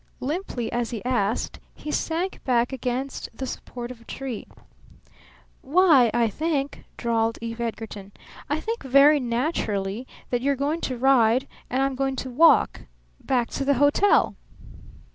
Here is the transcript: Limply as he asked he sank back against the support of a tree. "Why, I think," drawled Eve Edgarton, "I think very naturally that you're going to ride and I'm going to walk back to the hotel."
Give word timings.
Limply 0.19 0.71
as 0.71 0.89
he 0.89 1.05
asked 1.05 1.59
he 1.75 1.91
sank 1.91 2.43
back 2.43 2.73
against 2.73 3.29
the 3.37 3.45
support 3.45 3.91
of 3.91 4.01
a 4.01 4.05
tree. 4.05 4.47
"Why, 5.61 6.09
I 6.11 6.27
think," 6.27 6.85
drawled 6.97 7.37
Eve 7.39 7.61
Edgarton, 7.61 8.11
"I 8.49 8.59
think 8.61 8.81
very 8.81 9.19
naturally 9.19 10.07
that 10.31 10.41
you're 10.41 10.55
going 10.55 10.81
to 10.89 10.97
ride 10.97 11.47
and 11.69 11.83
I'm 11.83 11.93
going 11.93 12.15
to 12.15 12.31
walk 12.31 12.85
back 13.23 13.49
to 13.51 13.63
the 13.63 13.75
hotel." 13.75 14.35